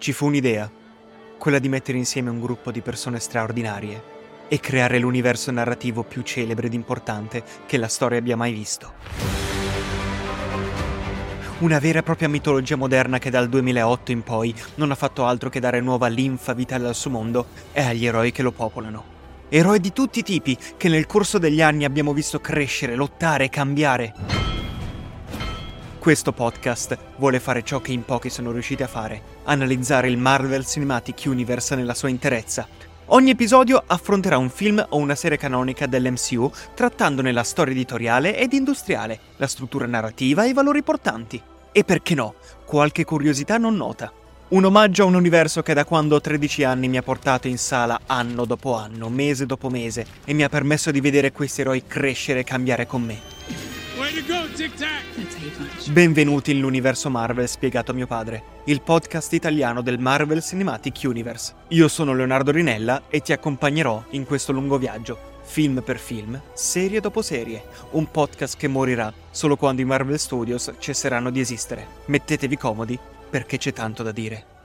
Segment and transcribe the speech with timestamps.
[0.00, 0.70] Ci fu un'idea,
[1.36, 4.02] quella di mettere insieme un gruppo di persone straordinarie
[4.48, 8.94] e creare l'universo narrativo più celebre ed importante che la storia abbia mai visto.
[11.58, 15.50] Una vera e propria mitologia moderna che dal 2008 in poi non ha fatto altro
[15.50, 19.04] che dare nuova linfa vitale al suo mondo e agli eroi che lo popolano.
[19.50, 23.48] Eroi di tutti i tipi che nel corso degli anni abbiamo visto crescere, lottare e
[23.50, 24.39] cambiare.
[26.00, 30.64] Questo podcast vuole fare ciò che in pochi sono riusciti a fare, analizzare il Marvel
[30.64, 32.66] Cinematic Universe nella sua interezza.
[33.08, 38.54] Ogni episodio affronterà un film o una serie canonica dell'MCU, trattandone la storia editoriale ed
[38.54, 41.40] industriale, la struttura narrativa e i valori portanti.
[41.70, 44.10] E perché no, qualche curiosità non nota.
[44.48, 47.58] Un omaggio a un universo che da quando ho 13 anni mi ha portato in
[47.58, 51.84] sala anno dopo anno, mese dopo mese, e mi ha permesso di vedere questi eroi
[51.86, 53.29] crescere e cambiare con me.
[55.92, 61.54] Benvenuti nell'universo Marvel spiegato a mio padre, il podcast italiano del Marvel Cinematic Universe.
[61.68, 67.00] Io sono Leonardo Rinella e ti accompagnerò in questo lungo viaggio, film per film, serie
[67.00, 67.62] dopo serie,
[67.92, 71.86] un podcast che morirà solo quando i Marvel Studios cesseranno di esistere.
[72.06, 72.98] Mettetevi comodi
[73.30, 74.59] perché c'è tanto da dire.